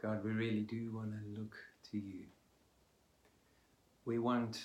[0.00, 1.56] God, we really do want to look
[1.90, 2.24] to you.
[4.04, 4.60] We want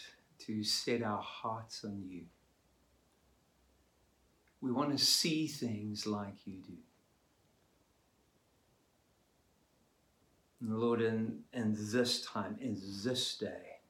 [0.46, 2.24] to set our hearts on you.
[4.62, 6.78] We want to see things like you do.
[10.62, 13.82] And Lord, in, in this time, in this day,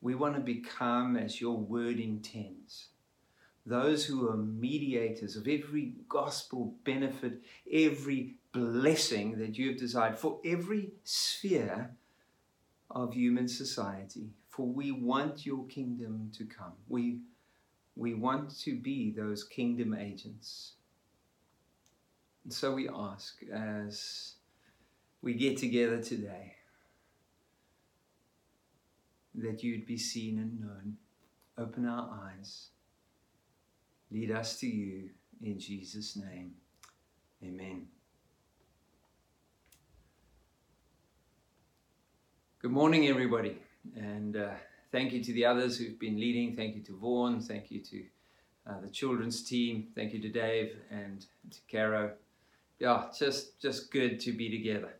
[0.00, 2.88] we want to become as your word intends
[3.66, 10.40] those who are mediators of every gospel benefit, every blessing that you have desired for
[10.44, 11.90] every sphere
[12.90, 14.30] of human society.
[14.48, 16.72] For we want your kingdom to come.
[16.88, 17.18] We,
[17.96, 20.74] we want to be those kingdom agents.
[22.44, 24.34] And so we ask as
[25.20, 26.54] we get together today
[29.34, 30.96] that you'd be seen and known.
[31.58, 32.68] Open our eyes
[34.14, 35.10] Lead us to you
[35.42, 36.54] in Jesus' name.
[37.42, 37.88] Amen.
[42.64, 43.58] Good morning, everybody.
[43.94, 44.52] And uh,
[44.90, 46.56] thank you to the others who've been leading.
[46.56, 47.42] Thank you to Vaughan.
[47.42, 48.02] Thank you to
[48.66, 49.88] uh, the children's team.
[49.94, 52.12] Thank you to Dave and to Caro.
[52.78, 54.94] Yeah, just just good to be together.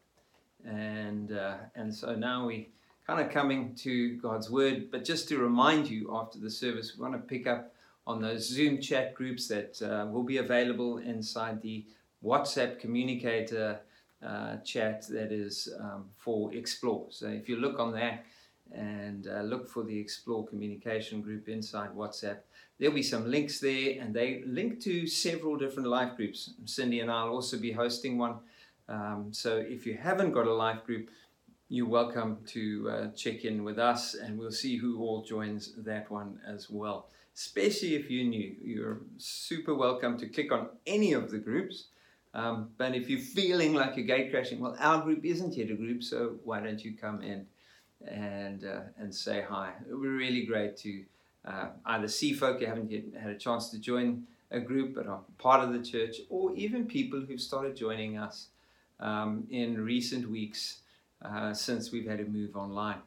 [0.67, 2.69] And uh, and so now we
[3.07, 4.91] kind of coming to God's word.
[4.91, 7.73] But just to remind you, after the service, we want to pick up
[8.07, 11.87] on those Zoom chat groups that uh, will be available inside the
[12.23, 13.81] WhatsApp communicator
[14.25, 17.07] uh, chat that is um, for Explore.
[17.11, 18.25] So if you look on that
[18.73, 22.39] and uh, look for the Explore communication group inside WhatsApp,
[22.79, 26.51] there'll be some links there and they link to several different life groups.
[26.65, 28.37] Cindy and I'll also be hosting one.
[28.89, 31.11] Um, so if you haven't got a life group,
[31.69, 36.11] you're welcome to uh, check in with us and we'll see who all joins that
[36.11, 38.55] one as well especially if you're new.
[38.63, 41.89] You're super welcome to click on any of the groups.
[42.35, 45.75] Um, but if you're feeling like you're gate crashing, well, our group isn't yet a
[45.75, 47.47] group, so why don't you come in
[48.07, 49.73] and uh, and say hi?
[49.89, 51.05] It would be really great to
[51.45, 55.07] uh, either see folk who haven't yet had a chance to join a group but
[55.07, 58.49] are part of the church, or even people who've started joining us
[58.99, 60.79] um, in recent weeks
[61.23, 62.99] uh, since we've had to move online.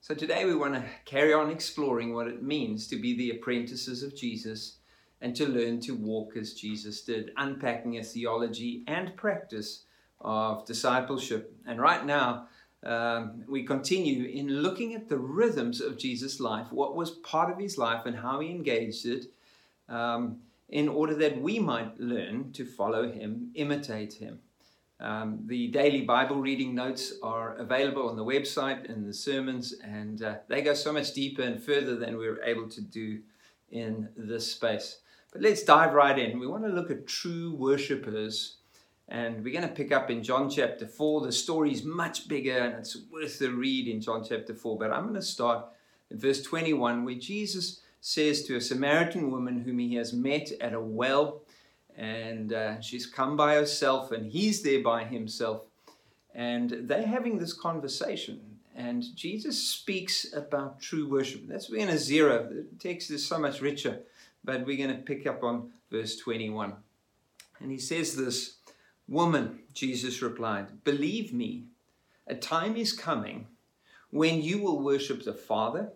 [0.00, 4.02] So today we want to carry on exploring what it means to be the apprentices
[4.02, 4.76] of Jesus
[5.24, 9.84] and to learn to walk as Jesus did, unpacking a theology and practice
[10.20, 11.50] of discipleship.
[11.66, 12.48] And right now,
[12.84, 17.58] um, we continue in looking at the rhythms of Jesus' life, what was part of
[17.58, 19.24] his life, and how he engaged it,
[19.88, 24.40] um, in order that we might learn to follow him, imitate him.
[25.00, 30.22] Um, the daily Bible reading notes are available on the website and the sermons, and
[30.22, 33.20] uh, they go so much deeper and further than we are able to do
[33.70, 34.98] in this space.
[35.34, 36.38] But let's dive right in.
[36.38, 38.58] We want to look at true worshippers,
[39.08, 41.22] and we're going to pick up in John chapter 4.
[41.22, 44.78] The story is much bigger, and it's worth the read in John chapter 4.
[44.78, 45.66] But I'm going to start
[46.08, 50.72] in verse 21, where Jesus says to a Samaritan woman whom he has met at
[50.72, 51.42] a well,
[51.96, 55.62] and uh, she's come by herself, and he's there by himself.
[56.32, 58.40] And they're having this conversation.
[58.76, 61.48] And Jesus speaks about true worship.
[61.48, 62.48] That's we're going to zero.
[62.48, 64.00] The text is so much richer,
[64.44, 66.74] but we're going to pick up on verse 21.
[67.60, 68.56] And he says this
[69.08, 71.64] Woman, Jesus replied, believe me,
[72.26, 73.46] a time is coming
[74.10, 75.90] when you will worship the Father,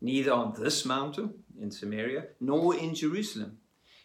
[0.00, 3.58] neither on this mountain in Samaria nor in Jerusalem.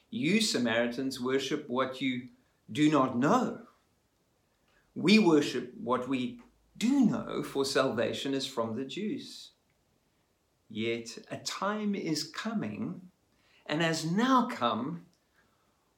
[0.10, 2.28] You Samaritans worship what you
[2.72, 3.62] do not know.
[4.96, 6.40] We worship what we
[6.78, 9.52] do know, for salvation is from the Jews.
[10.70, 13.02] Yet a time is coming,
[13.66, 15.06] and has now come,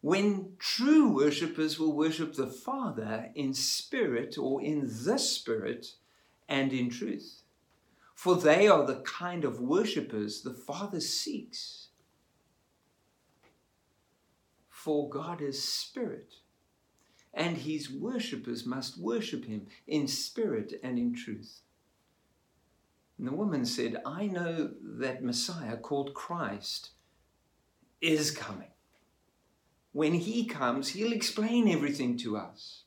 [0.02, 5.94] when true worshippers will worship the Father in spirit or in the Spirit
[6.48, 7.42] and in truth.
[8.14, 11.88] For they are the kind of worshippers the Father seeks.
[14.70, 16.36] For God is spirit,
[17.34, 21.61] and his worshippers must worship him in spirit and in truth.
[23.18, 26.91] And the woman said, I know that Messiah called Christ
[28.02, 28.72] is coming.
[29.92, 32.84] When he comes, he'll explain everything to us.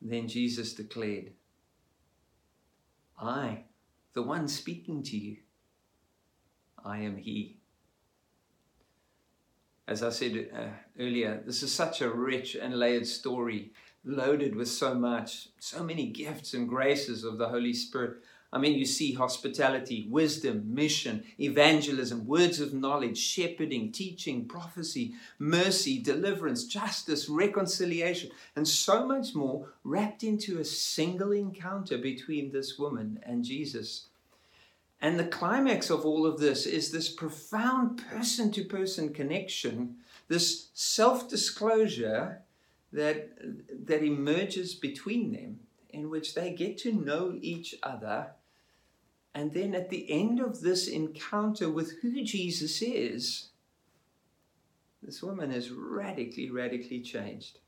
[0.00, 1.32] Then Jesus declared,
[3.18, 3.64] I,
[4.14, 5.36] the one speaking to you,
[6.84, 7.58] I am he.
[9.86, 10.68] As I said uh,
[10.98, 13.72] earlier, this is such a rich and layered story,
[14.04, 18.18] loaded with so much, so many gifts and graces of the Holy Spirit.
[18.54, 25.98] I mean, you see hospitality, wisdom, mission, evangelism, words of knowledge, shepherding, teaching, prophecy, mercy,
[25.98, 33.18] deliverance, justice, reconciliation, and so much more wrapped into a single encounter between this woman
[33.22, 34.08] and Jesus.
[35.00, 39.96] And the climax of all of this is this profound person to person connection,
[40.28, 42.42] this self disclosure
[42.92, 43.30] that,
[43.86, 48.32] that emerges between them, in which they get to know each other
[49.34, 53.48] and then at the end of this encounter with who Jesus is,
[55.02, 57.58] this woman is radically, radically changed.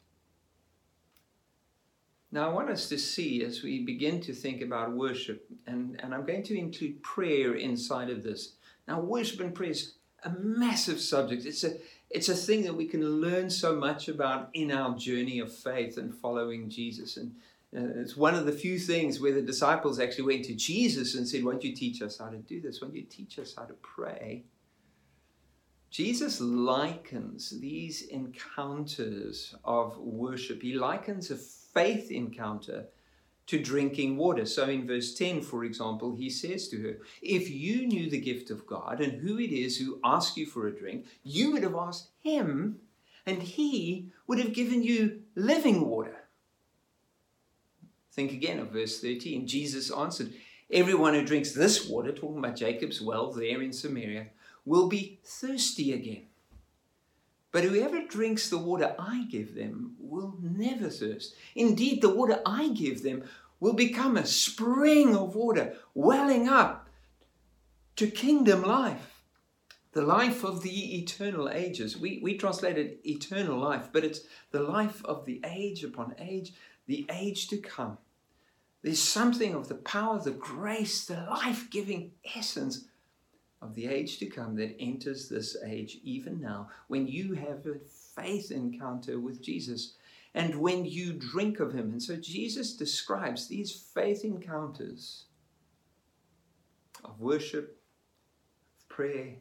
[2.30, 6.12] Now, I want us to see as we begin to think about worship, and, and
[6.12, 8.54] I'm going to include prayer inside of this.
[8.88, 9.94] Now, worship and prayer is
[10.24, 11.46] a massive subject.
[11.46, 11.74] It's a,
[12.10, 15.96] it's a thing that we can learn so much about in our journey of faith
[15.96, 17.16] and following Jesus.
[17.16, 17.36] And
[17.76, 21.26] uh, it's one of the few things where the disciples actually went to Jesus and
[21.26, 22.80] said, Won't you teach us how to do this?
[22.80, 24.44] Won't you teach us how to pray?
[25.90, 32.86] Jesus likens these encounters of worship, he likens a faith encounter
[33.46, 34.46] to drinking water.
[34.46, 38.50] So in verse 10, for example, he says to her, If you knew the gift
[38.50, 41.74] of God and who it is who asks you for a drink, you would have
[41.74, 42.80] asked him,
[43.26, 46.23] and he would have given you living water.
[48.14, 49.44] Think again of verse 13.
[49.44, 50.32] Jesus answered,
[50.70, 54.28] Everyone who drinks this water, talking about Jacob's well there in Samaria,
[54.64, 56.26] will be thirsty again.
[57.50, 61.34] But whoever drinks the water I give them will never thirst.
[61.56, 63.24] Indeed, the water I give them
[63.58, 66.88] will become a spring of water welling up
[67.96, 69.22] to kingdom life,
[69.92, 71.96] the life of the eternal ages.
[71.96, 74.20] We, we translated eternal life, but it's
[74.52, 76.52] the life of the age upon age,
[76.86, 77.98] the age to come.
[78.84, 82.84] There's something of the power, the grace, the life giving essence
[83.62, 87.78] of the age to come that enters this age even now when you have a
[88.14, 89.94] faith encounter with Jesus
[90.34, 91.92] and when you drink of Him.
[91.92, 95.24] And so Jesus describes these faith encounters
[97.02, 97.78] of worship,
[98.78, 99.36] of prayer,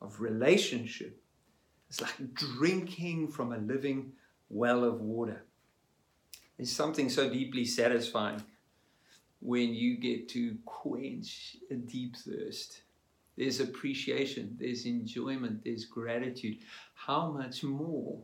[0.00, 1.20] of relationship.
[1.90, 4.12] It's like drinking from a living
[4.48, 5.44] well of water.
[6.56, 8.42] There's something so deeply satisfying
[9.44, 12.80] when you get to quench a deep thirst.
[13.36, 16.58] There's appreciation, there's enjoyment, there's gratitude.
[16.94, 18.20] How much more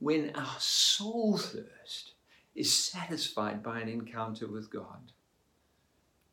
[0.00, 2.14] when our soul thirst
[2.56, 5.12] is satisfied by an encounter with God?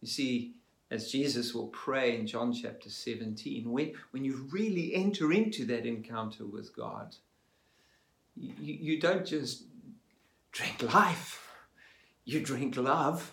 [0.01, 0.55] You see,
[0.89, 5.85] as Jesus will pray in John chapter 17, when, when you really enter into that
[5.85, 7.15] encounter with God,
[8.35, 9.65] you, you don't just
[10.51, 11.47] drink life,
[12.25, 13.31] you drink love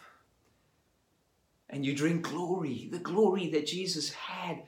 [1.71, 2.89] and you drink glory.
[2.91, 4.63] The glory that Jesus had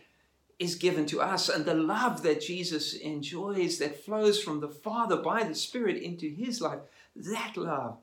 [0.59, 5.17] is given to us, and the love that Jesus enjoys that flows from the Father
[5.17, 6.81] by the Spirit into his life,
[7.17, 7.97] that love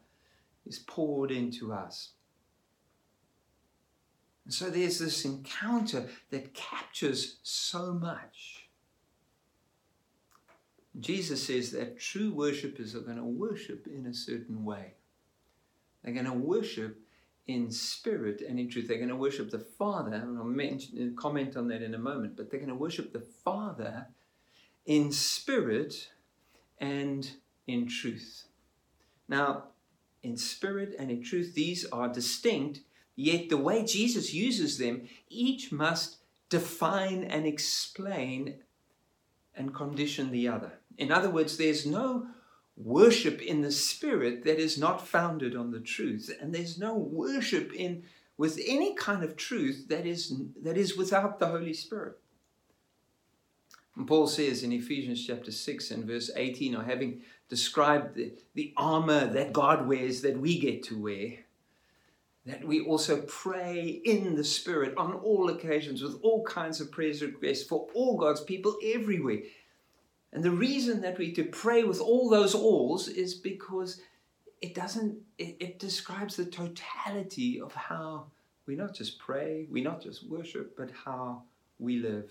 [0.66, 2.10] is poured into us.
[4.44, 8.70] And so there's this encounter that captures so much.
[11.00, 14.94] Jesus says that true worshippers are going to worship in a certain way.
[16.02, 17.00] They're going to worship
[17.48, 18.88] in spirit and in truth.
[18.88, 22.36] They're going to worship the Father, and I'll mention, comment on that in a moment,
[22.36, 24.08] but they're going to worship the Father
[24.86, 26.10] in spirit
[26.80, 27.32] and
[27.66, 28.44] in truth.
[29.28, 29.66] Now,
[30.24, 32.82] in spirit and in truth, these are distinct,
[33.16, 36.18] yet the way Jesus uses them, each must
[36.50, 38.56] define and explain
[39.56, 40.74] and condition the other.
[40.98, 42.28] In other words, there's no
[42.78, 46.32] worship in the spirit that is not founded on the truth.
[46.40, 48.04] And there's no worship in
[48.38, 52.20] with any kind of truth that is that is without the holy spirit.
[53.96, 58.74] And paul says in ephesians chapter 6 and verse 18 or having described the, the
[58.78, 61.40] armor that god wears that we get to wear
[62.46, 67.24] that we also pray in the spirit on all occasions with all kinds of prayers
[67.24, 69.40] requests for all god's people everywhere
[70.34, 74.02] and the reason that we to pray with all those alls is because
[74.62, 78.28] it doesn't, it, it describes the totality of how
[78.66, 81.44] we not just pray, we not just worship, but how
[81.80, 82.30] we live.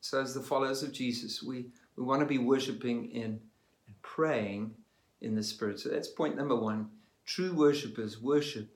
[0.00, 1.66] So, as the followers of Jesus, we,
[1.96, 3.40] we want to be worshiping in
[3.86, 4.74] and praying
[5.20, 5.80] in the Spirit.
[5.80, 6.88] So, that's point number one.
[7.26, 8.68] True worshippers worship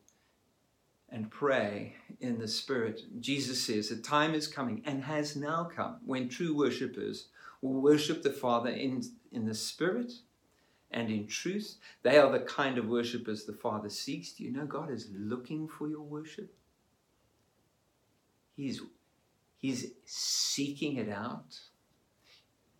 [1.10, 3.02] and pray in the Spirit.
[3.20, 7.28] Jesus says, The time is coming and has now come when true worshippers
[7.62, 10.12] will worship the Father in, in the Spirit
[10.90, 11.76] and in truth.
[12.02, 14.32] They are the kind of worshippers the Father seeks.
[14.32, 16.54] Do you know God is looking for your worship?
[18.56, 18.80] He's,
[19.56, 21.60] he's seeking it out.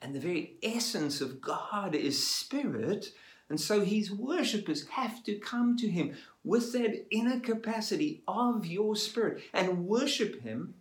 [0.01, 3.13] And the very essence of God is spirit.
[3.51, 8.95] And so his worshippers have to come to him with that inner capacity of your
[8.95, 10.75] spirit and worship him,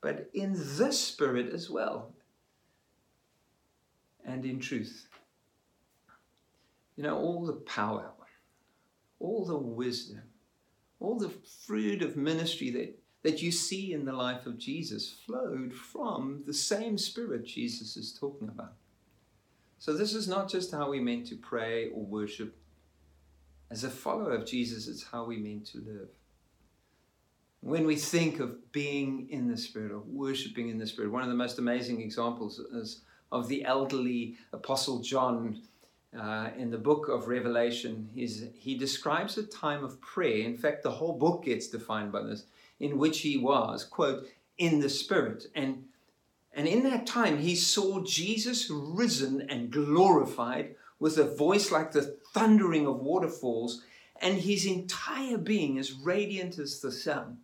[0.00, 2.12] but in the spirit as well
[4.24, 5.08] and in truth.
[6.96, 8.10] You know, all the power,
[9.18, 10.22] all the wisdom,
[11.00, 11.32] all the
[11.66, 16.54] fruit of ministry that, that you see in the life of Jesus flowed from the
[16.54, 18.74] same spirit Jesus is talking about.
[19.78, 22.56] So, this is not just how we meant to pray or worship.
[23.70, 26.08] As a follower of Jesus, it's how we meant to live.
[27.60, 31.28] When we think of being in the Spirit or worshiping in the Spirit, one of
[31.28, 33.02] the most amazing examples is
[33.34, 35.60] of the elderly Apostle John
[36.16, 38.08] uh, in the book of Revelation.
[38.14, 40.44] He's, he describes a time of prayer.
[40.44, 42.44] In fact, the whole book gets defined by this,
[42.78, 44.24] in which he was, quote,
[44.56, 45.46] in the Spirit.
[45.52, 45.86] And,
[46.52, 52.16] and in that time, he saw Jesus risen and glorified with a voice like the
[52.32, 53.82] thundering of waterfalls,
[54.22, 57.38] and his entire being as radiant as the sun.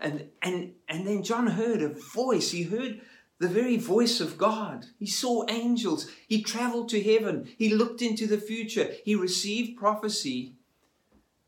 [0.00, 2.52] And, and, and then John heard a voice.
[2.52, 3.02] He heard
[3.38, 4.86] the very voice of God.
[4.98, 6.10] He saw angels.
[6.26, 7.48] He traveled to heaven.
[7.56, 8.92] He looked into the future.
[9.04, 10.54] He received prophecy,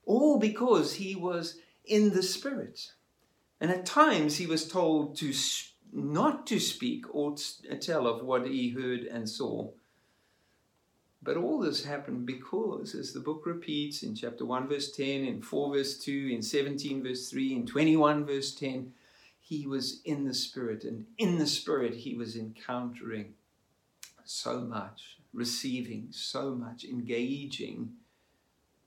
[0.06, 2.92] all because he was in the Spirit.
[3.60, 5.32] And at times he was told to
[5.92, 7.34] not to speak or
[7.80, 9.70] tell of what he heard and saw.
[11.22, 15.42] But all this happened because, as the book repeats in chapter 1, verse 10, in
[15.42, 18.92] 4, verse 2, in 17, verse 3, in 21, verse 10,
[19.50, 23.34] he was in the Spirit, and in the Spirit, he was encountering
[24.24, 27.90] so much, receiving so much, engaging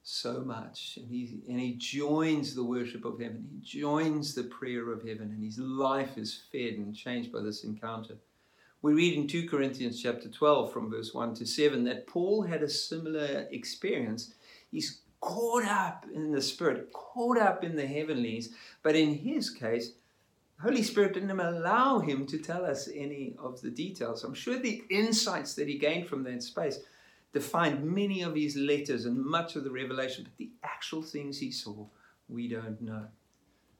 [0.03, 0.96] so much.
[0.96, 5.32] And he, and he joins the worship of heaven, he joins the prayer of heaven,
[5.32, 8.15] and his life is fed and changed by this encounter.
[8.82, 12.63] We read in 2 Corinthians chapter 12 from verse 1 to 7 that Paul had
[12.63, 14.34] a similar experience.
[14.72, 19.91] He's caught up in the Spirit, caught up in the heavenlies, but in his case,
[20.62, 24.24] Holy Spirit didn't allow him to tell us any of the details.
[24.24, 26.79] I'm sure the insights that he gained from that space
[27.33, 31.51] defined many of his letters and much of the revelation, but the actual things he
[31.51, 31.86] saw,
[32.29, 33.07] we don't know.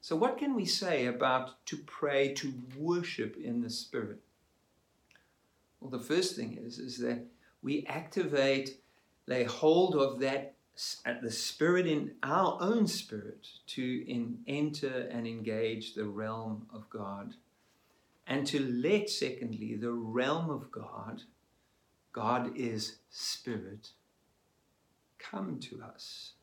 [0.02, 4.20] So, what can we say about to pray, to worship in the Spirit?
[5.80, 7.26] Well, the first thing is, is that
[7.62, 8.82] we activate,
[9.28, 10.56] lay hold of that
[11.22, 17.36] the spirit in our own spirit to in, enter and engage the realm of God.
[18.26, 21.24] And to let, secondly, the realm of God,
[22.12, 23.90] God is spirit,
[25.20, 26.34] come to us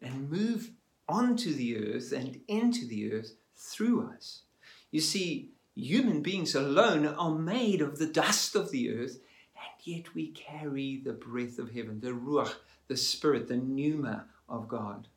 [0.00, 0.72] and move
[1.08, 4.42] onto the earth and into the earth through us.
[4.90, 9.18] You see, human beings alone are made of the dust of the earth,
[9.54, 12.54] and yet we carry the breath of heaven, the Ruach,
[12.92, 15.08] the Spirit, the pneuma of God.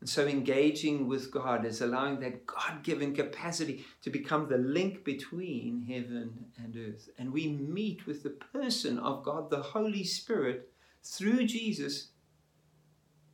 [0.00, 5.02] And so engaging with God is allowing that God given capacity to become the link
[5.02, 7.08] between heaven and earth.
[7.16, 10.70] And we meet with the person of God, the Holy Spirit,
[11.02, 12.08] through Jesus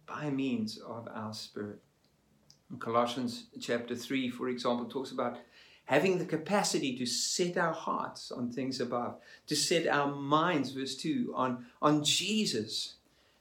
[0.07, 1.83] by means of our spirit.
[2.71, 5.39] In Colossians chapter 3, for example, talks about
[5.91, 10.95] having the capacity to set our hearts on things above, to set our minds, verse
[10.95, 12.95] 2, on, on Jesus.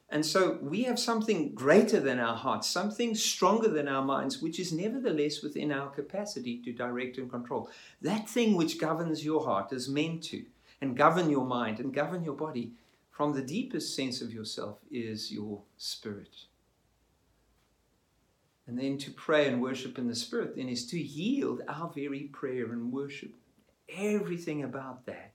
[0.09, 4.59] And so we have something greater than our hearts, something stronger than our minds, which
[4.59, 7.69] is nevertheless within our capacity to direct and control.
[8.01, 10.43] That thing which governs your heart is meant to,
[10.81, 12.71] and govern your mind and govern your body
[13.11, 16.48] from the deepest sense of yourself is your spirit.
[18.69, 22.25] And then to pray and worship in the Spirit, then is to yield our very
[22.25, 23.33] prayer and worship.
[23.89, 25.31] Everything about that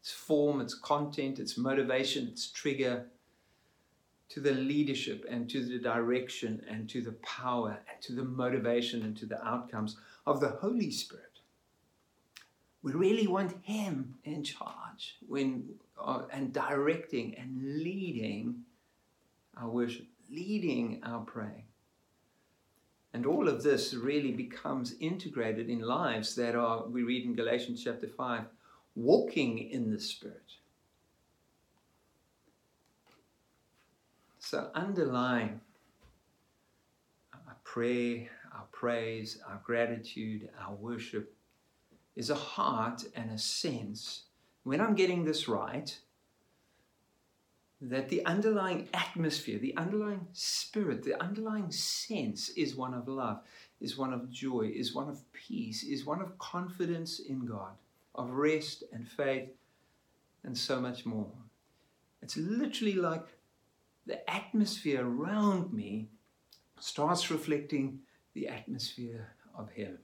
[0.00, 3.06] its form, its content, its motivation, its trigger
[4.28, 9.02] to the leadership and to the direction and to the power and to the motivation
[9.02, 11.40] and to the outcomes of the Holy Spirit.
[12.82, 15.70] We really want Him in charge when,
[16.00, 18.62] uh, and directing and leading
[19.56, 21.64] our worship, leading our praying.
[23.14, 27.82] And all of this really becomes integrated in lives that are, we read in Galatians
[27.82, 28.42] chapter 5,
[28.96, 30.42] walking in the Spirit.
[34.40, 35.60] So, underlying
[37.32, 41.32] our prayer, our praise, our gratitude, our worship
[42.16, 44.24] is a heart and a sense.
[44.64, 45.96] When I'm getting this right,
[47.90, 53.40] that the underlying atmosphere, the underlying spirit, the underlying sense is one of love,
[53.80, 57.72] is one of joy, is one of peace, is one of confidence in God,
[58.14, 59.50] of rest and faith,
[60.44, 61.30] and so much more.
[62.22, 63.26] It's literally like
[64.06, 66.08] the atmosphere around me
[66.80, 68.00] starts reflecting
[68.34, 69.98] the atmosphere of heaven.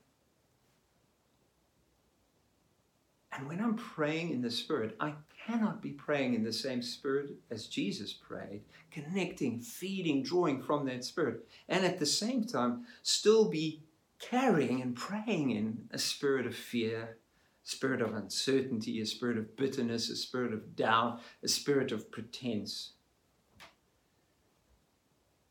[3.40, 5.14] And when I'm praying in the Spirit, I
[5.46, 11.06] cannot be praying in the same Spirit as Jesus prayed, connecting, feeding, drawing from that
[11.06, 13.82] Spirit, and at the same time still be
[14.18, 17.16] carrying and praying in a spirit of fear,
[17.62, 22.92] spirit of uncertainty, a spirit of bitterness, a spirit of doubt, a spirit of pretense.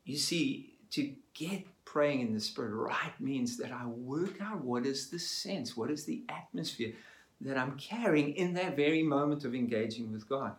[0.04, 4.86] You see, to get praying in the Spirit right means that I work out what
[4.86, 6.92] is the sense, what is the atmosphere
[7.40, 10.54] that I'm carrying in that very moment of engaging with God.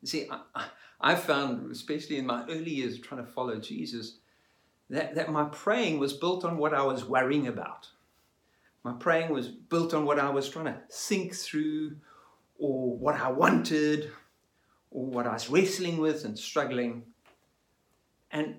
[0.00, 0.66] You see, I,
[1.00, 4.18] I found, especially in my early years trying to follow Jesus,
[4.90, 7.88] that, that my praying was built on what I was worrying about.
[8.84, 11.96] My praying was built on what I was trying to think through,
[12.58, 14.10] or what I wanted,
[14.90, 17.04] or what I was wrestling with and struggling.
[18.30, 18.56] And,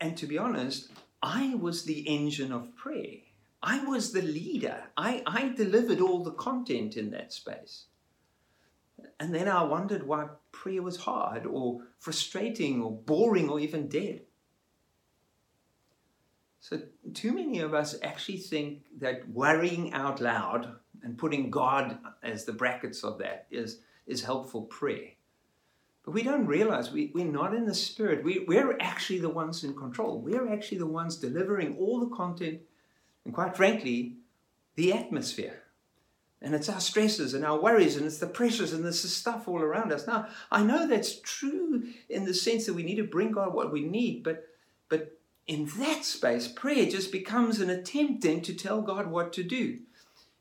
[0.00, 0.90] and to be honest,
[1.22, 3.16] I was the engine of prayer.
[3.62, 4.84] I was the leader.
[4.96, 7.86] I, I delivered all the content in that space.
[9.20, 14.22] And then I wondered why prayer was hard or frustrating or boring or even dead.
[16.60, 16.80] So,
[17.14, 22.52] too many of us actually think that worrying out loud and putting God as the
[22.52, 25.12] brackets of that is, is helpful prayer.
[26.04, 28.24] But we don't realize we, we're not in the spirit.
[28.24, 30.20] We, we're actually the ones in control.
[30.20, 32.60] We're actually the ones delivering all the content
[33.28, 34.16] and, quite frankly,
[34.74, 35.64] the atmosphere.
[36.40, 39.60] And it's our stresses and our worries and it's the pressures and this stuff all
[39.60, 40.06] around us.
[40.06, 43.70] Now, I know that's true in the sense that we need to bring God what
[43.70, 44.46] we need, but
[44.88, 49.42] but in that space, prayer just becomes an attempt then to tell God what to
[49.42, 49.80] do.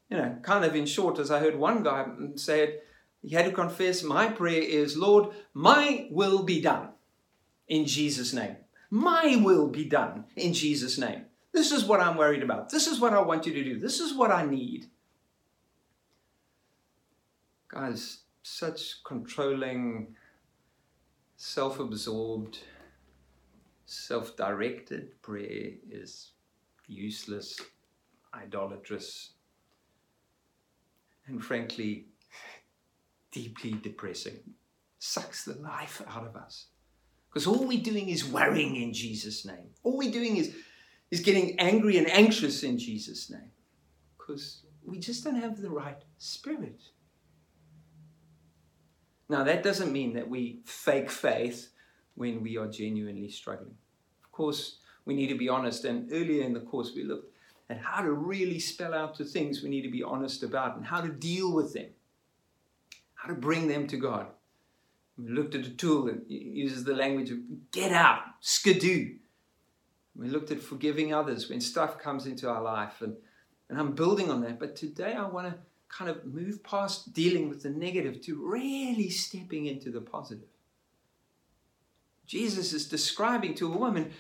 [0.10, 2.88] You know, kind of in short, as I heard one guy say it,
[3.22, 6.92] he had to confess, My prayer is, Lord, my will be done
[7.68, 8.56] in Jesus' name.
[8.90, 11.26] My will be done in Jesus' name.
[11.58, 12.70] This is what I'm worried about.
[12.70, 13.80] This is what I want you to do.
[13.80, 14.86] This is what I need.
[17.68, 20.16] Guys, such controlling,
[21.36, 22.60] self absorbed,
[23.88, 26.34] self directed prayer is
[26.86, 27.60] useless,
[28.36, 29.32] idolatrous,
[31.26, 32.06] and frankly,
[33.32, 34.42] deeply depressing.
[35.00, 36.68] Sucks the life out of us.
[37.30, 39.72] Because all we're doing is worrying in Jesus' name.
[39.82, 40.56] All we're doing is,
[41.12, 43.52] is getting angry and anxious in Jesus' name.
[44.18, 46.82] Because we just don't have the right spirit.
[49.30, 51.70] Now, that doesn't mean that we fake faith
[52.16, 53.76] when we are genuinely struggling.
[54.24, 57.34] Of course, we need to be honest, and earlier in the course, we looked
[57.70, 60.86] at how to really spell out the things we need to be honest about and
[60.86, 61.90] how to deal with them,
[63.16, 64.28] how to bring them to God.
[65.18, 67.40] We looked at a tool that uses the language of
[67.72, 69.16] get out, skidoo.
[70.18, 73.16] We looked at forgiving others when stuff comes into our life, and,
[73.70, 74.60] and I'm building on that.
[74.60, 79.10] But today I want to kind of move past dealing with the negative to really
[79.10, 80.50] stepping into the positive.
[82.26, 84.12] Jesus is describing to a woman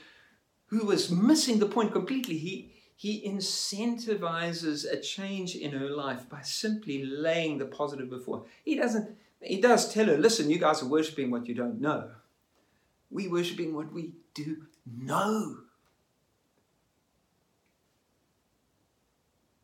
[0.67, 2.37] who was missing the point completely.
[2.37, 8.45] He, he incentivizes a change in her life by simply laying the positive before.
[8.63, 12.11] He doesn't, he does tell her, listen, you guys are worshiping what you don't know.
[13.09, 15.57] We worshiping what we do know.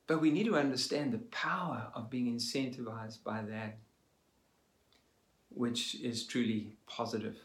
[0.07, 3.77] But we need to understand the power of being incentivized by that
[5.49, 7.37] which is truly positive.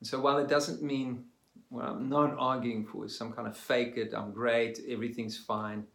[0.00, 1.24] And so while it doesn't mean
[1.70, 5.86] what I'm not arguing for is some kind of fake it, I'm great, everything's fine.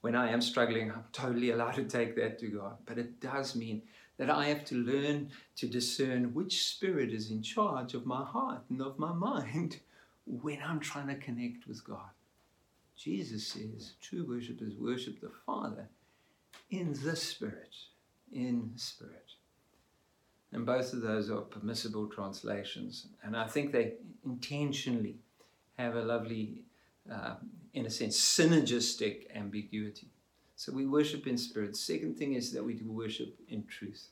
[0.00, 2.78] When I am struggling, I'm totally allowed to take that to God.
[2.86, 3.82] But it does mean
[4.16, 8.62] that I have to learn to discern which spirit is in charge of my heart
[8.70, 9.78] and of my mind
[10.26, 12.10] when I'm trying to connect with God.
[12.98, 15.88] Jesus says true worshippers worship the Father
[16.70, 17.74] in the Spirit.
[18.32, 19.32] In Spirit.
[20.52, 23.06] And both of those are permissible translations.
[23.22, 25.16] And I think they intentionally
[25.78, 26.62] have a lovely,
[27.10, 27.34] uh,
[27.72, 30.08] in a sense, synergistic ambiguity.
[30.56, 31.76] So we worship in spirit.
[31.76, 34.08] Second thing is that we do worship in truth.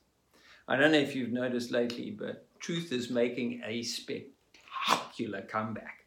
[0.68, 6.05] I don't know if you've noticed lately, but truth is making a spectacular comeback.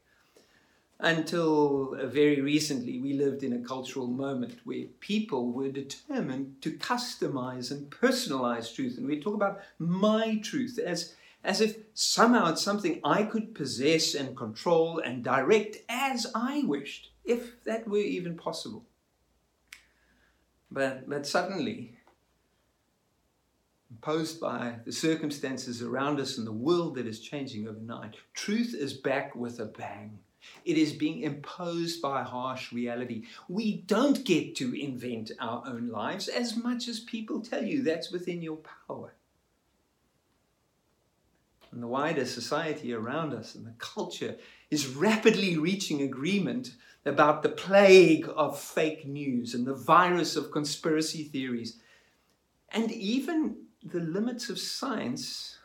[1.01, 6.71] Until uh, very recently, we lived in a cultural moment where people were determined to
[6.71, 8.97] customize and personalize truth.
[8.97, 14.13] And we talk about my truth as, as if somehow it's something I could possess
[14.13, 18.83] and control and direct as I wished, if that were even possible.
[20.69, 21.97] But, but suddenly,
[23.89, 28.93] imposed by the circumstances around us and the world that is changing overnight, truth is
[28.93, 30.19] back with a bang.
[30.65, 33.25] It is being imposed by harsh reality.
[33.47, 38.11] We don't get to invent our own lives as much as people tell you that's
[38.11, 39.13] within your power.
[41.71, 44.37] And the wider society around us and the culture
[44.71, 46.73] is rapidly reaching agreement
[47.05, 51.77] about the plague of fake news and the virus of conspiracy theories,
[52.71, 55.58] and even the limits of science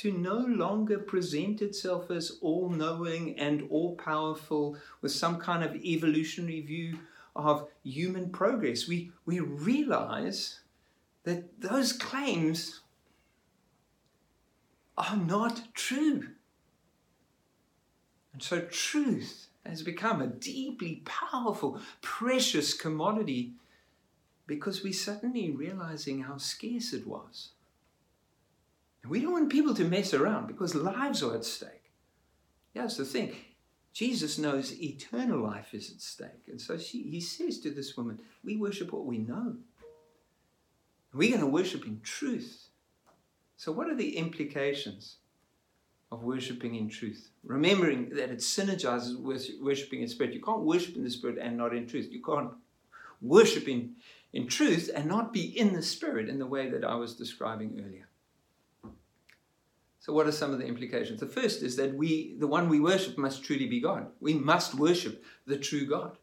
[0.00, 5.76] to no longer present itself as all knowing and all powerful with some kind of
[5.76, 6.98] evolutionary view
[7.36, 8.88] of human progress.
[8.88, 10.60] We, we realize
[11.24, 12.80] that those claims
[14.96, 16.28] are not true.
[18.32, 23.52] And so, truth has become a deeply powerful, precious commodity
[24.46, 27.50] because we're suddenly realizing how scarce it was.
[29.08, 31.92] We don't want people to mess around because lives are at stake.
[32.74, 33.34] That's the thing.
[33.92, 36.46] Jesus knows eternal life is at stake.
[36.48, 39.56] And so she, he says to this woman, We worship what we know.
[41.12, 42.68] We're going to worship in truth.
[43.56, 45.16] So, what are the implications
[46.12, 47.30] of worshiping in truth?
[47.42, 50.34] Remembering that it synergizes with worshiping in spirit.
[50.34, 52.08] You can't worship in the spirit and not in truth.
[52.12, 52.52] You can't
[53.20, 53.96] worship in,
[54.32, 57.82] in truth and not be in the spirit in the way that I was describing
[57.84, 58.06] earlier.
[60.00, 61.20] So, what are some of the implications?
[61.20, 64.06] The first is that we, the one we worship, must truly be God.
[64.18, 66.16] We must worship the true God.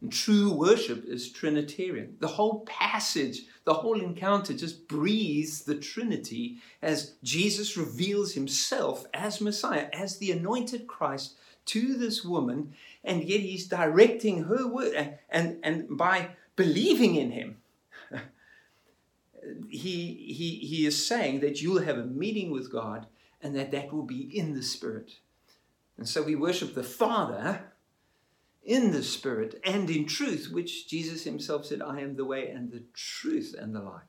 [0.00, 2.16] And true worship is Trinitarian.
[2.20, 9.40] The whole passage, the whole encounter just breathes the Trinity as Jesus reveals himself as
[9.40, 11.34] Messiah, as the anointed Christ
[11.66, 14.94] to this woman, and yet he's directing her word.
[14.94, 17.56] And, and, and by believing in him,
[19.68, 23.06] he, he, he is saying that you'll have a meeting with God
[23.42, 25.12] and that that will be in the Spirit.
[25.96, 27.72] And so we worship the Father
[28.62, 32.70] in the Spirit and in truth, which Jesus himself said, I am the way and
[32.70, 34.02] the truth and the life.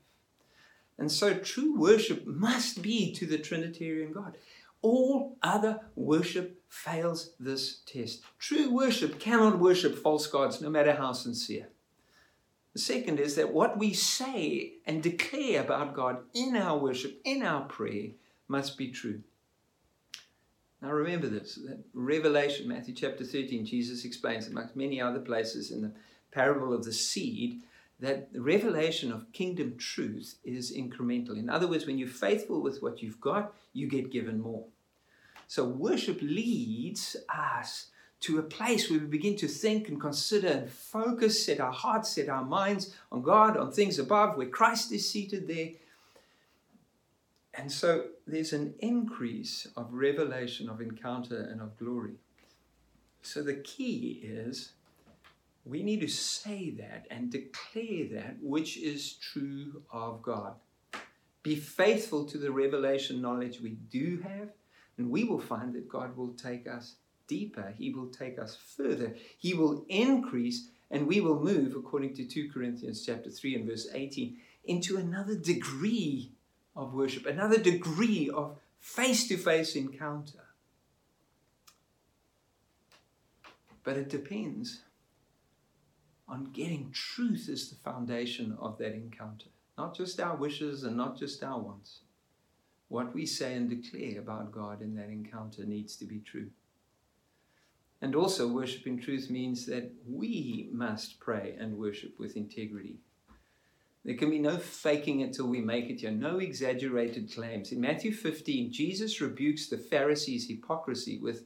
[0.97, 4.37] And so true worship must be to the Trinitarian God.
[4.81, 8.21] All other worship fails this test.
[8.39, 11.69] True worship cannot worship false gods, no matter how sincere.
[12.73, 17.43] The second is that what we say and declare about God in our worship, in
[17.43, 18.11] our prayer,
[18.47, 19.21] must be true.
[20.81, 25.81] Now remember this that Revelation, Matthew chapter 13, Jesus explains, amongst many other places in
[25.81, 25.91] the
[26.31, 27.61] parable of the seed,
[27.99, 31.37] that the revelation of kingdom truth is incremental.
[31.37, 34.65] In other words, when you're faithful with what you've got, you get given more.
[35.47, 37.90] So worship leads us
[38.21, 42.09] to a place where we begin to think and consider and focus, set our hearts,
[42.09, 45.69] set our minds on God, on things above, where Christ is seated there.
[47.55, 52.13] And so there's an increase of revelation, of encounter, and of glory.
[53.23, 54.73] So the key is
[55.65, 60.55] we need to say that and declare that which is true of God.
[61.43, 64.49] Be faithful to the revelation knowledge we do have,
[64.97, 66.95] and we will find that God will take us
[67.31, 72.25] deeper, He will take us further, He will increase, and we will move, according to
[72.25, 76.33] 2 Corinthians chapter 3 and verse 18, into another degree
[76.75, 80.43] of worship, another degree of face to face encounter.
[83.83, 84.81] But it depends
[86.27, 91.17] on getting truth as the foundation of that encounter, not just our wishes and not
[91.17, 92.01] just our wants.
[92.89, 96.49] What we say and declare about God in that encounter needs to be true.
[98.01, 102.97] And also, worship in truth means that we must pray and worship with integrity.
[104.03, 107.71] There can be no faking it till we make it here, no exaggerated claims.
[107.71, 111.45] In Matthew 15, Jesus rebukes the Pharisees' hypocrisy with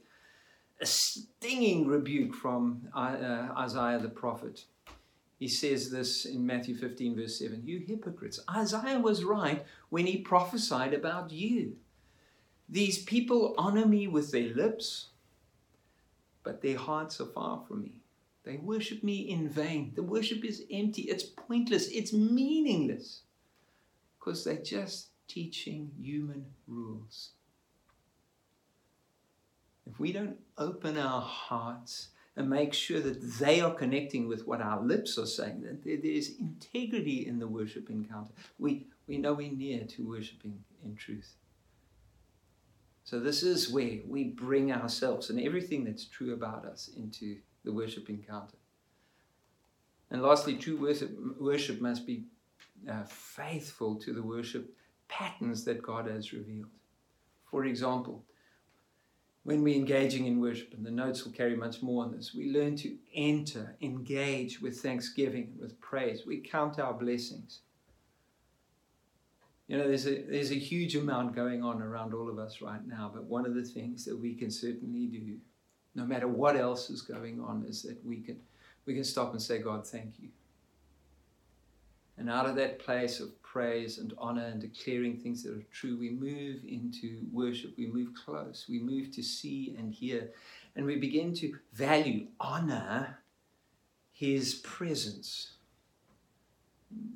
[0.80, 4.64] a stinging rebuke from uh, Isaiah the prophet.
[5.38, 10.16] He says this in Matthew 15, verse 7 You hypocrites, Isaiah was right when he
[10.18, 11.76] prophesied about you.
[12.68, 15.08] These people honor me with their lips
[16.46, 18.00] but their hearts are far from me.
[18.44, 19.90] They worship me in vain.
[19.96, 23.22] The worship is empty, it's pointless, it's meaningless
[24.16, 27.30] because they're just teaching human rules.
[29.86, 34.60] if we don't open our hearts and make sure that they are connecting with what
[34.60, 39.32] our lips are saying, that there is integrity in the worship encounter, we, we know
[39.32, 41.34] we're near to worshiping in truth.
[43.06, 47.72] So, this is where we bring ourselves and everything that's true about us into the
[47.72, 48.56] worship encounter.
[50.10, 52.24] And lastly, true worship, worship must be
[52.90, 54.74] uh, faithful to the worship
[55.06, 56.66] patterns that God has revealed.
[57.48, 58.24] For example,
[59.44, 62.50] when we're engaging in worship, and the notes will carry much more on this, we
[62.50, 66.26] learn to enter, engage with thanksgiving, with praise.
[66.26, 67.60] We count our blessings.
[69.68, 72.86] You know, there's a, there's a huge amount going on around all of us right
[72.86, 75.38] now, but one of the things that we can certainly do,
[75.94, 78.38] no matter what else is going on, is that we can,
[78.84, 80.28] we can stop and say, God, thank you.
[82.18, 85.98] And out of that place of praise and honor and declaring things that are true,
[85.98, 87.74] we move into worship.
[87.76, 88.66] We move close.
[88.68, 90.30] We move to see and hear.
[90.76, 93.18] And we begin to value, honor
[94.12, 95.52] his presence.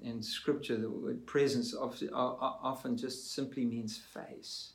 [0.02, 4.72] In scripture, the word presence often just simply means face.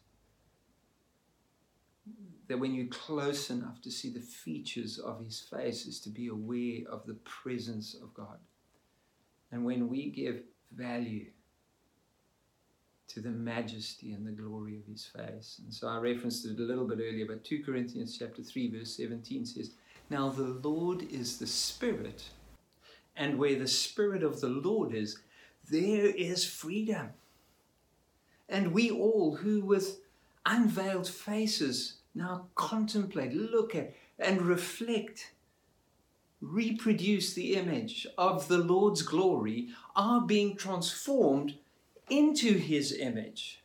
[2.47, 6.27] That when you're close enough to see the features of his face, is to be
[6.27, 8.39] aware of the presence of God.
[9.51, 11.31] And when we give value
[13.07, 15.59] to the majesty and the glory of his face.
[15.63, 18.95] And so I referenced it a little bit earlier, but 2 Corinthians chapter 3 verse
[18.97, 19.71] 17 says,
[20.09, 22.31] "Now the Lord is the Spirit,
[23.15, 25.19] and where the Spirit of the Lord is,
[25.69, 27.13] there is freedom."
[28.47, 30.01] And we all who with
[30.45, 35.33] unveiled faces now contemplate, look at, and reflect,
[36.39, 41.57] reproduce the image of the Lord's glory are being transformed
[42.09, 43.61] into his image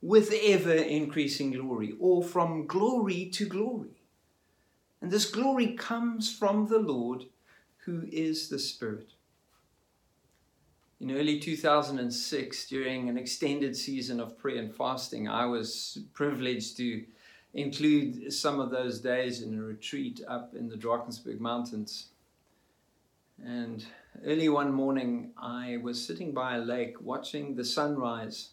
[0.00, 4.00] with ever increasing glory, or from glory to glory.
[5.00, 7.26] And this glory comes from the Lord
[7.88, 9.08] who is the Spirit.
[11.00, 17.04] In early 2006, during an extended season of prayer and fasting, I was privileged to
[17.54, 22.08] include some of those days in a retreat up in the Drakensberg Mountains.
[23.42, 23.86] And
[24.26, 28.50] early one morning, I was sitting by a lake watching the sunrise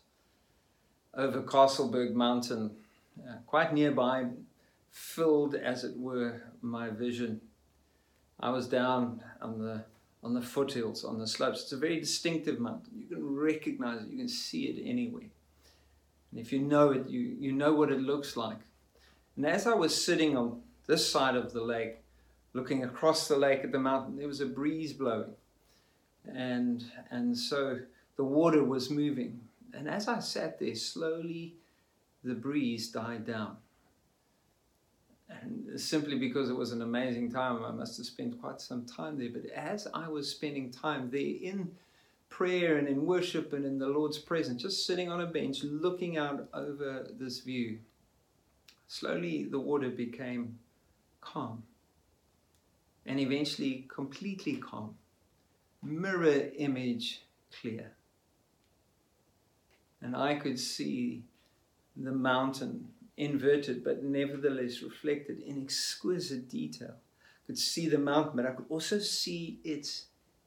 [1.14, 2.72] over Castleberg Mountain,
[3.20, 4.28] uh, quite nearby,
[4.92, 7.42] filled, as it were, my vision.
[8.40, 9.86] I was down on the
[10.26, 11.62] on the foothills, on the slopes.
[11.62, 12.94] It's a very distinctive mountain.
[12.98, 15.30] You can recognize it, you can see it anywhere.
[16.32, 18.58] And if you know it, you, you know what it looks like.
[19.38, 21.98] And as I was sitting on this side of the lake,
[22.54, 25.36] looking across the lake at the mountain, there was a breeze blowing.
[26.26, 27.82] And, and so
[28.18, 29.42] the water was moving.
[29.76, 31.54] And as I sat there, slowly
[32.24, 33.58] the breeze died down.
[35.30, 39.18] And simply because it was an amazing time, I must have spent quite some time
[39.18, 39.30] there.
[39.30, 41.72] But as I was spending time there in
[42.30, 46.18] prayer and in worship and in the Lord's presence, just sitting on a bench looking
[46.18, 47.80] out over this view,
[48.88, 50.60] slowly the water became
[51.22, 51.64] calm
[53.06, 54.96] and eventually completely calm,
[55.84, 57.22] mirror image
[57.62, 57.92] clear.
[60.02, 61.24] And I could see
[61.96, 66.96] the mountain inverted but nevertheless reflected in exquisite detail.
[66.96, 70.06] I could see the mountain, but I could also see its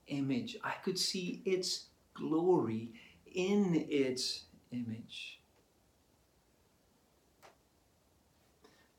[0.09, 0.57] image.
[0.63, 2.93] I could see its glory
[3.33, 5.41] in its image.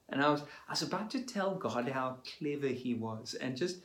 [0.07, 3.77] And I was, I was about to tell God how clever He was and just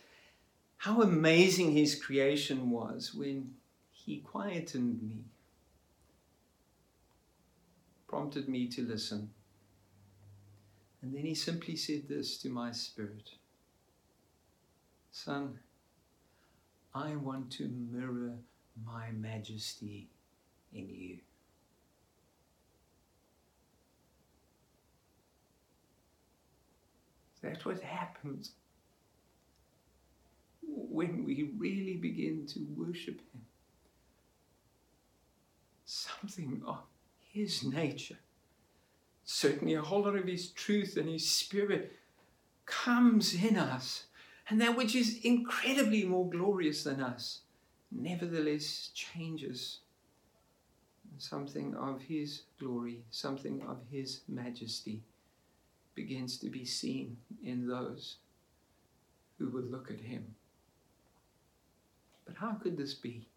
[0.79, 3.55] how amazing His creation was when
[3.93, 5.25] He quietened me,
[8.09, 9.31] prompted me to listen.
[11.05, 13.29] And then He simply said this to my spirit
[15.13, 15.59] Son,
[16.95, 18.39] I want to mirror
[18.87, 20.09] my majesty
[20.73, 21.19] in you.
[27.43, 28.53] That's what happens
[30.67, 33.43] when we really begin to worship Him.
[35.85, 36.79] Something of
[37.35, 38.19] His nature,
[39.25, 41.93] certainly a whole lot of His truth and His Spirit
[42.67, 44.05] comes in us,
[44.49, 47.41] and that which is incredibly more glorious than us,
[47.91, 49.81] nevertheless changes.
[51.19, 55.03] Something of His glory, something of His majesty
[55.95, 58.17] begins to be seen in those
[59.39, 60.35] who would look at him.
[62.25, 63.29] But how could this be?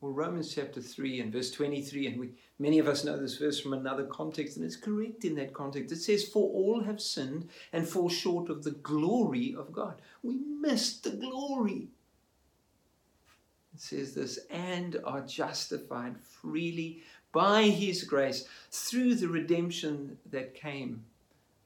[0.00, 3.60] Or Romans chapter 3 and verse 23, and we, many of us know this verse
[3.60, 5.90] from another context, and it's correct in that context.
[5.90, 10.00] It says, For all have sinned and fall short of the glory of God.
[10.22, 11.88] We missed the glory.
[13.74, 21.04] It says this, and are justified freely by his grace through the redemption that came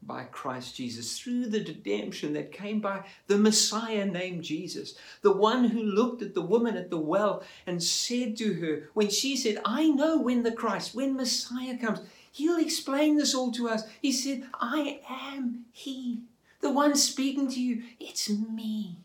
[0.04, 5.64] by Christ Jesus, through the redemption that came by the Messiah named Jesus, the one
[5.64, 9.60] who looked at the woman at the well and said to her, when she said,
[9.64, 12.00] I know when the Christ, when Messiah comes,
[12.32, 13.84] he'll explain this all to us.
[14.00, 16.22] He said, I am he,
[16.60, 17.84] the one speaking to you.
[18.00, 18.96] It's me.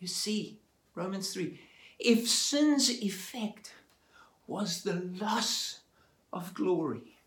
[0.00, 0.58] You see,
[0.94, 1.60] Romans 3,
[2.00, 3.74] if sin's effect
[4.48, 5.81] was the loss
[6.32, 7.18] of glory,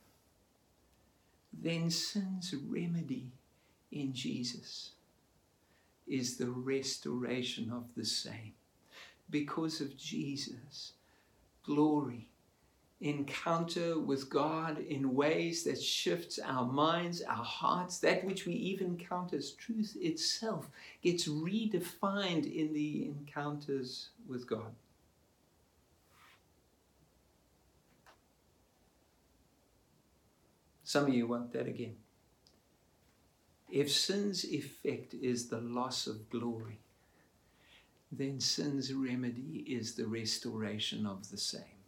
[1.54, 3.32] then sin's remedy
[3.91, 4.91] in Jesus
[6.08, 8.54] is the restoration of the same.
[9.30, 10.94] Because of Jesus,
[11.63, 12.28] glory,
[13.02, 18.98] encounter with God in ways that shifts our minds, our hearts, that which we even
[18.98, 20.70] count as truth itself
[21.02, 24.74] gets redefined in the encounters with God.
[30.95, 31.97] Some of you want that again.
[33.69, 36.79] If sin's effect is the loss of glory,
[38.13, 41.84] then sin's remedy is the restoration of the same.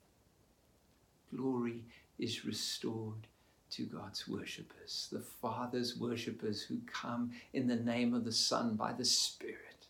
[1.33, 1.85] Glory
[2.19, 3.27] is restored
[3.69, 8.91] to God's worshippers, the Father's worshippers who come in the name of the Son by
[8.91, 9.87] the Spirit.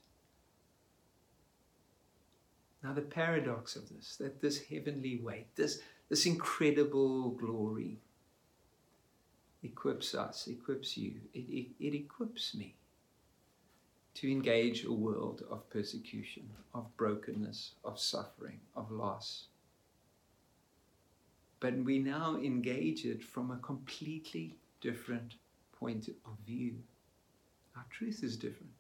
[2.83, 7.97] Now, the paradox of this, that this heavenly weight, this, this incredible glory,
[9.63, 12.75] equips us, equips you, it, it, it equips me
[14.15, 19.45] to engage a world of persecution, of brokenness, of suffering, of loss.
[21.59, 25.35] But we now engage it from a completely different
[25.79, 26.75] point of view.
[27.75, 28.71] Our truth is different.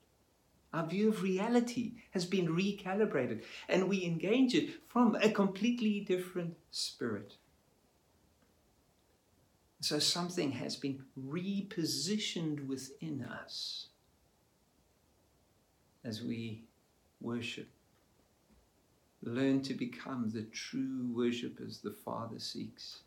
[0.73, 6.57] Our view of reality has been recalibrated, and we engage it from a completely different
[6.71, 7.35] spirit.
[9.79, 13.87] So something has been repositioned within us
[16.03, 16.63] as we
[17.21, 17.67] worship.
[19.21, 23.01] Learn to become the true worshippers the Father seeks.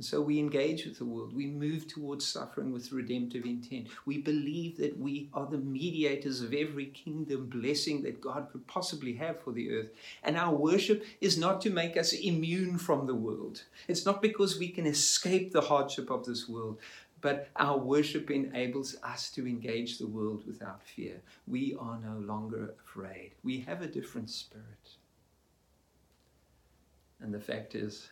[0.00, 1.36] And so we engage with the world.
[1.36, 3.88] We move towards suffering with redemptive intent.
[4.06, 9.12] We believe that we are the mediators of every kingdom blessing that God could possibly
[9.16, 9.90] have for the earth.
[10.22, 13.64] And our worship is not to make us immune from the world.
[13.88, 16.78] It's not because we can escape the hardship of this world,
[17.20, 21.20] but our worship enables us to engage the world without fear.
[21.46, 23.32] We are no longer afraid.
[23.44, 24.96] We have a different spirit.
[27.20, 28.08] And the fact is,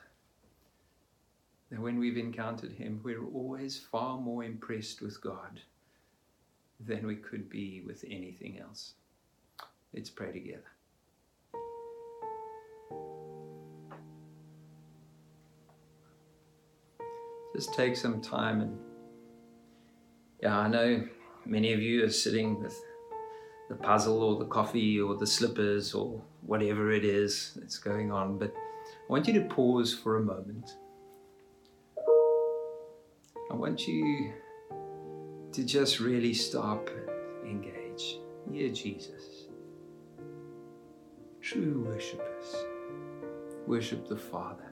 [1.71, 5.61] that when we've encountered Him, we're always far more impressed with God
[6.81, 8.95] than we could be with anything else.
[9.93, 10.63] Let's pray together.
[17.55, 18.79] Just take some time and,
[20.41, 21.09] yeah, I know
[21.45, 22.79] many of you are sitting with
[23.69, 28.39] the puzzle or the coffee or the slippers or whatever it is that's going on,
[28.39, 30.77] but I want you to pause for a moment.
[33.51, 34.33] I want you
[35.53, 38.19] to just really stop and engage.
[38.51, 39.49] Yeah, Jesus.
[41.41, 42.55] True worshippers
[43.67, 44.71] worship the Father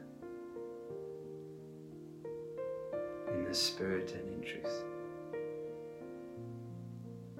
[3.33, 4.85] in the Spirit and in truth.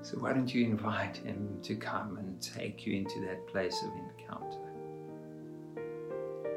[0.01, 3.91] So, why don't you invite Him to come and take you into that place of
[3.93, 4.59] encounter?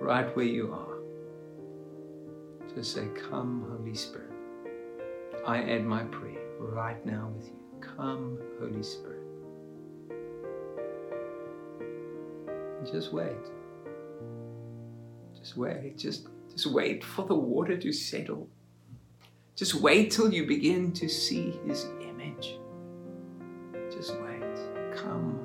[0.02, 1.00] Right where you are.
[2.74, 4.38] Just say, Come, Holy Spirit.
[5.45, 7.56] I add my prayer right now with you.
[7.82, 9.23] Come, Holy Spirit.
[12.91, 13.32] Just wait.
[15.38, 15.97] Just wait.
[15.97, 18.47] Just, just wait for the water to settle.
[19.56, 22.58] Just wait till you begin to see His image.
[23.91, 24.95] Just wait.
[24.95, 25.38] Come,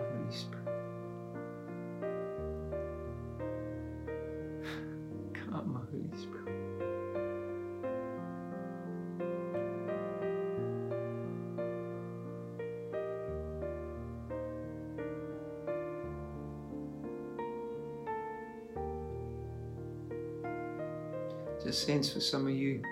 [21.85, 22.82] sense for some of you,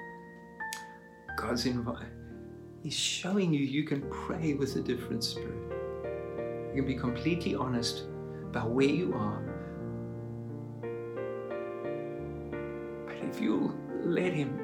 [1.37, 2.07] God's invite.
[2.83, 5.73] He's showing you you can pray with a different spirit.
[6.75, 8.05] You can be completely honest
[8.45, 9.43] about where you are.
[13.07, 13.75] But if you'll
[14.05, 14.61] let Him,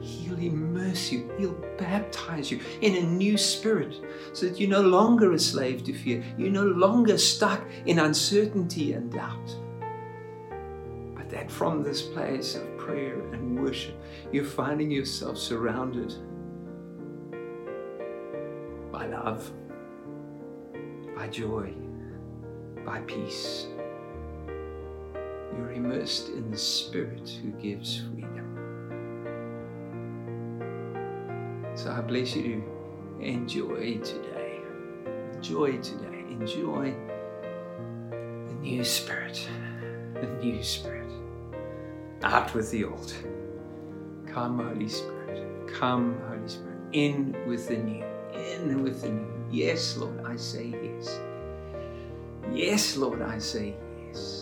[0.00, 3.94] He'll immerse you, He'll baptize you in a new spirit
[4.32, 6.24] so that you're no longer a slave to fear.
[6.38, 9.54] You're no longer stuck in uncertainty and doubt.
[11.14, 13.94] But that from this place of prayer and worship,
[14.32, 16.12] you're finding yourself surrounded
[18.90, 19.52] by love,
[21.14, 21.72] by joy,
[22.84, 23.68] by peace.
[25.56, 28.48] You're immersed in the Spirit who gives freedom.
[31.76, 34.58] So I bless you to enjoy today.
[35.34, 36.24] Enjoy today.
[36.28, 36.92] Enjoy
[38.10, 39.48] the new Spirit.
[40.14, 40.99] The new Spirit.
[42.22, 43.14] Out with the old.
[44.26, 45.68] Come, Holy Spirit.
[45.68, 46.78] Come, Holy Spirit.
[46.92, 48.04] In with the new.
[48.34, 49.32] In with the new.
[49.50, 51.18] Yes, Lord, I say yes.
[52.52, 53.74] Yes, Lord, I say
[54.06, 54.39] yes.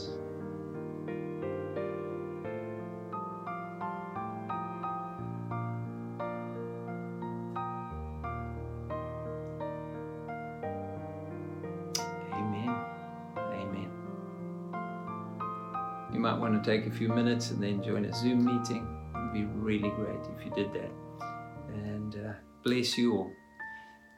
[16.68, 18.86] Take a few minutes and then join a Zoom meeting.
[19.14, 20.90] It would be really great if you did that.
[21.68, 23.32] And uh, bless you all.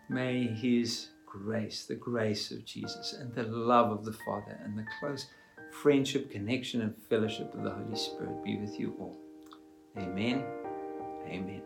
[0.09, 4.85] May His grace, the grace of Jesus, and the love of the Father, and the
[4.99, 5.27] close
[5.71, 9.17] friendship, connection, and fellowship of the Holy Spirit be with you all.
[9.97, 10.43] Amen.
[11.29, 11.63] Amen.